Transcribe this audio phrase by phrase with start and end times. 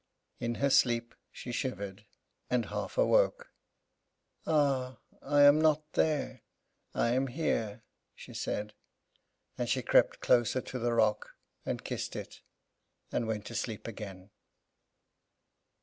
[0.39, 2.05] In her sleep she shivered,
[2.49, 3.53] and half awoke.
[4.47, 6.41] "Ah, I am not there,
[6.95, 7.83] I am here,"
[8.15, 8.73] she said;
[9.59, 11.35] and she crept closer to the rock,
[11.67, 12.41] and kissed it,
[13.11, 14.31] and went to sleep again.